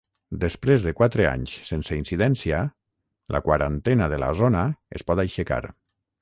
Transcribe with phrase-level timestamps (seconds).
[0.43, 2.61] Després de quatre anys sense incidència,
[3.37, 4.65] la quarantena de la zona
[5.01, 5.63] es pot aixecar.